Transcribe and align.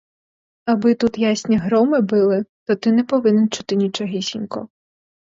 Аби 0.71 0.95
тут 0.95 1.17
ясні 1.23 1.57
громи 1.57 2.01
били, 2.01 2.45
то 2.65 2.75
ти 2.75 2.91
не 2.91 3.03
повинен 3.03 3.49
чути 3.49 3.75
нічогісінько. 3.75 4.67